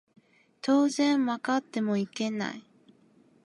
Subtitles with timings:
[0.63, 2.63] 当然曲がってもいけない